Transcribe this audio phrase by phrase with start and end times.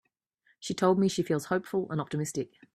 [0.59, 2.49] She told me she feels hopeful and optimistic.